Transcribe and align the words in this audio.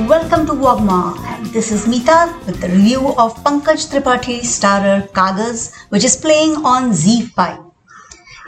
welcome 0.00 0.46
to 0.46 0.52
Wogma. 0.52 1.18
And 1.26 1.46
this 1.46 1.70
is 1.70 1.86
Meeta 1.86 2.34
with 2.46 2.60
the 2.60 2.68
review 2.68 3.08
of 3.18 3.36
Pankaj 3.44 3.90
Tripathi 3.90 4.40
starrer 4.40 5.06
Kagaz, 5.12 5.74
which 5.90 6.02
is 6.02 6.16
playing 6.16 6.56
on 6.64 6.92
ZEE5. 6.92 7.70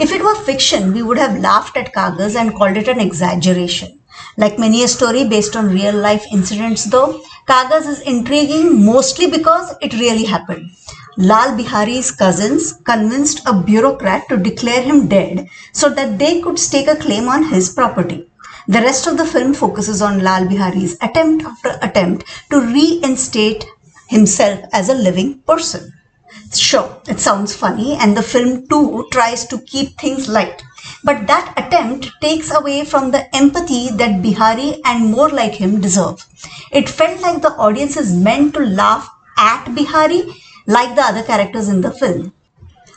If 0.00 0.10
it 0.10 0.22
were 0.22 0.34
fiction, 0.36 0.94
we 0.94 1.02
would 1.02 1.18
have 1.18 1.38
laughed 1.40 1.76
at 1.76 1.92
Kagaz 1.92 2.34
and 2.34 2.54
called 2.54 2.78
it 2.78 2.88
an 2.88 2.98
exaggeration. 2.98 4.00
Like 4.38 4.58
many 4.58 4.84
a 4.84 4.88
story 4.88 5.28
based 5.28 5.54
on 5.54 5.68
real 5.68 5.94
life 5.94 6.24
incidents, 6.32 6.84
though, 6.84 7.20
Kagaz 7.46 7.86
is 7.88 8.00
intriguing 8.00 8.82
mostly 8.82 9.30
because 9.30 9.74
it 9.82 9.92
really 9.92 10.24
happened. 10.24 10.70
Lal 11.18 11.56
Bihari's 11.56 12.10
cousins 12.10 12.72
convinced 12.84 13.46
a 13.46 13.52
bureaucrat 13.52 14.28
to 14.30 14.38
declare 14.38 14.82
him 14.82 15.08
dead 15.08 15.48
so 15.72 15.90
that 15.90 16.18
they 16.18 16.40
could 16.40 16.58
stake 16.58 16.88
a 16.88 16.96
claim 16.96 17.28
on 17.28 17.44
his 17.44 17.68
property. 17.68 18.30
The 18.66 18.80
rest 18.80 19.06
of 19.06 19.18
the 19.18 19.26
film 19.26 19.52
focuses 19.52 20.00
on 20.00 20.20
Lal 20.20 20.48
Bihari's 20.48 20.96
attempt 21.02 21.44
after 21.44 21.78
attempt 21.82 22.24
to 22.50 22.60
reinstate 22.60 23.66
himself 24.08 24.60
as 24.72 24.88
a 24.88 24.94
living 24.94 25.40
person. 25.40 25.92
Sure, 26.54 27.00
it 27.06 27.20
sounds 27.20 27.54
funny, 27.54 27.94
and 27.94 28.16
the 28.16 28.22
film 28.22 28.66
too 28.68 29.06
tries 29.12 29.46
to 29.48 29.60
keep 29.60 29.98
things 29.98 30.28
light. 30.28 30.62
But 31.02 31.26
that 31.26 31.52
attempt 31.58 32.10
takes 32.22 32.50
away 32.50 32.84
from 32.84 33.10
the 33.10 33.34
empathy 33.36 33.90
that 33.90 34.22
Bihari 34.22 34.80
and 34.84 35.10
more 35.10 35.28
like 35.28 35.52
him 35.52 35.80
deserve. 35.80 36.26
It 36.72 36.88
felt 36.88 37.20
like 37.20 37.42
the 37.42 37.52
audience 37.52 37.96
is 37.98 38.14
meant 38.14 38.54
to 38.54 38.60
laugh 38.60 39.08
at 39.36 39.74
Bihari 39.74 40.24
like 40.66 40.94
the 40.94 41.02
other 41.02 41.22
characters 41.22 41.68
in 41.68 41.82
the 41.82 41.90
film. 41.90 42.32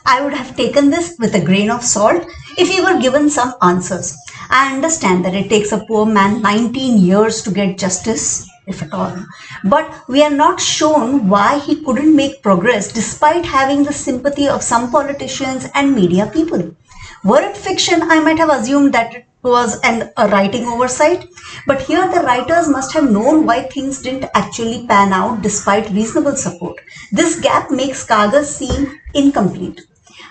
I 0.06 0.22
would 0.22 0.32
have 0.32 0.56
taken 0.56 0.88
this 0.88 1.16
with 1.18 1.34
a 1.34 1.44
grain 1.44 1.70
of 1.70 1.84
salt 1.84 2.24
if 2.56 2.68
he 2.68 2.80
were 2.80 2.98
given 2.98 3.28
some 3.28 3.54
answers. 3.60 4.16
I 4.50 4.74
understand 4.74 5.24
that 5.24 5.34
it 5.34 5.48
takes 5.48 5.72
a 5.72 5.84
poor 5.84 6.06
man 6.06 6.42
19 6.42 6.98
years 6.98 7.42
to 7.42 7.50
get 7.50 7.78
justice, 7.78 8.48
if 8.66 8.82
at 8.82 8.92
all. 8.92 9.16
But 9.64 10.08
we 10.08 10.22
are 10.22 10.30
not 10.30 10.60
shown 10.60 11.28
why 11.28 11.58
he 11.58 11.82
couldn't 11.84 12.16
make 12.16 12.42
progress 12.42 12.90
despite 12.92 13.44
having 13.44 13.84
the 13.84 13.92
sympathy 13.92 14.48
of 14.48 14.62
some 14.62 14.90
politicians 14.90 15.66
and 15.74 15.94
media 15.94 16.30
people. 16.32 16.74
Were 17.24 17.42
it 17.42 17.56
fiction, 17.56 18.02
I 18.02 18.20
might 18.20 18.38
have 18.38 18.50
assumed 18.50 18.94
that 18.94 19.14
it 19.14 19.26
was 19.42 19.78
an, 19.80 20.10
a 20.16 20.28
writing 20.28 20.66
oversight. 20.66 21.28
But 21.66 21.82
here 21.82 22.06
the 22.08 22.20
writers 22.20 22.68
must 22.68 22.92
have 22.94 23.10
known 23.10 23.46
why 23.46 23.62
things 23.62 24.00
didn't 24.02 24.30
actually 24.34 24.86
pan 24.86 25.12
out 25.12 25.42
despite 25.42 25.90
reasonable 25.90 26.36
support. 26.36 26.76
This 27.12 27.40
gap 27.40 27.70
makes 27.70 28.06
Kagaz 28.06 28.46
seem 28.46 28.98
incomplete. 29.14 29.87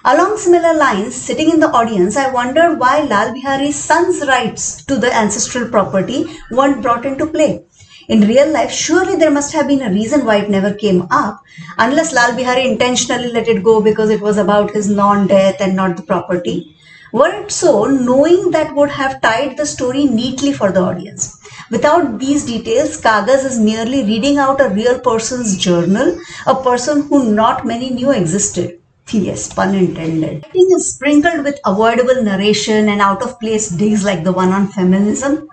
Along 0.10 0.38
similar 0.38 0.74
lines, 0.74 1.16
sitting 1.16 1.50
in 1.50 1.60
the 1.60 1.70
audience, 1.70 2.16
I 2.16 2.32
wondered 2.32 2.80
why 2.80 3.02
Lal 3.02 3.34
Bihari's 3.34 3.76
son's 3.76 4.26
rights 4.26 4.86
to 4.86 4.96
the 4.96 5.14
ancestral 5.14 5.68
property 5.68 6.26
weren't 6.50 6.82
brought 6.82 7.06
into 7.06 7.26
play. 7.26 7.66
In 8.08 8.22
real 8.22 8.50
life, 8.50 8.72
surely 8.72 9.18
there 9.18 9.32
must 9.32 9.52
have 9.52 9.68
been 9.68 9.82
a 9.82 9.90
reason 9.90 10.26
why 10.26 10.38
it 10.38 10.50
never 10.50 10.74
came 10.74 11.08
up, 11.12 11.42
unless 11.78 12.14
Lal 12.14 12.38
Bihari 12.38 12.70
intentionally 12.70 13.34
let 13.34 13.50
it 13.50 13.66
go 13.66 13.82
because 13.82 14.10
it 14.10 14.22
was 14.22 14.38
about 14.38 14.72
his 14.72 14.90
non-death 14.90 15.60
and 15.60 15.76
not 15.76 15.98
the 15.98 16.04
property. 16.04 16.74
Were 17.12 17.44
it 17.44 17.52
so, 17.52 17.84
knowing 17.84 18.52
that 18.52 18.74
would 18.76 18.92
have 18.92 19.20
tied 19.20 19.58
the 19.58 19.66
story 19.66 20.06
neatly 20.06 20.54
for 20.54 20.72
the 20.72 20.84
audience. 20.84 21.38
Without 21.70 22.18
these 22.18 22.46
details, 22.46 23.02
Kagaz 23.02 23.44
is 23.44 23.60
merely 23.60 24.06
reading 24.06 24.38
out 24.38 24.62
a 24.62 24.70
real 24.70 25.00
person's 25.02 25.58
journal, 25.58 26.18
a 26.46 26.56
person 26.56 27.02
who 27.10 27.34
not 27.34 27.66
many 27.66 27.90
knew 27.90 28.12
existed. 28.12 28.80
Yes, 29.12 29.54
pun 29.54 29.74
intended. 29.74 30.44
Writing 30.44 30.72
is 30.76 30.94
sprinkled 30.94 31.44
with 31.44 31.60
avoidable 31.66 32.22
narration 32.24 32.90
and 32.90 33.02
out 33.02 33.22
of 33.22 33.40
place 33.40 33.70
digs 33.70 34.04
like 34.04 34.24
the 34.24 34.34
one 34.34 34.52
on 34.52 34.68
feminism. 34.68 35.48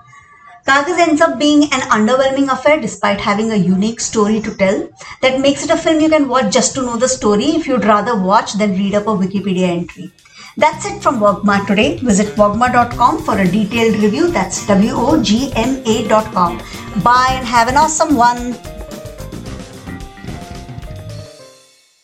Kagaz 0.66 0.98
ends 0.98 1.20
up 1.20 1.38
being 1.38 1.64
an 1.64 1.82
underwhelming 1.96 2.50
affair 2.50 2.80
despite 2.80 3.20
having 3.20 3.52
a 3.52 3.56
unique 3.56 4.00
story 4.00 4.40
to 4.40 4.54
tell 4.56 4.88
that 5.20 5.40
makes 5.40 5.62
it 5.62 5.70
a 5.70 5.76
film 5.76 6.00
you 6.00 6.08
can 6.08 6.26
watch 6.26 6.52
just 6.52 6.74
to 6.74 6.82
know 6.82 6.96
the 6.96 7.08
story 7.08 7.44
if 7.44 7.66
you'd 7.66 7.84
rather 7.84 8.20
watch 8.20 8.54
than 8.54 8.72
read 8.72 8.94
up 8.94 9.06
a 9.06 9.10
Wikipedia 9.10 9.68
entry. 9.68 10.10
That's 10.56 10.86
it 10.86 11.02
from 11.02 11.20
Wogma 11.20 11.66
today. 11.66 11.98
Visit 11.98 12.28
wogma.com 12.36 13.22
for 13.24 13.38
a 13.38 13.46
detailed 13.46 14.02
review. 14.02 14.28
That's 14.28 14.66
W 14.66 14.92
O 14.94 15.22
G 15.22 15.52
M 15.54 15.82
A.com. 15.84 16.58
Bye 17.02 17.34
and 17.38 17.46
have 17.46 17.68
an 17.68 17.76
awesome 17.76 18.16
one. 18.16 18.73